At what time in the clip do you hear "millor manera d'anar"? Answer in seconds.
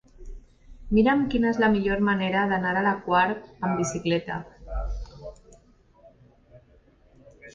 1.73-2.71